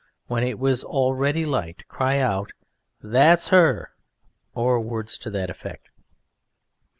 [0.25, 2.53] when it was already light, cry out
[3.03, 3.89] "That's Hur,"
[4.55, 5.89] or words to that effect.